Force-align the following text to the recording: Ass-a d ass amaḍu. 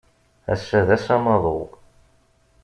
Ass-a 0.53 0.79
d 0.87 0.89
ass 0.95 1.05
amaḍu. 1.15 1.59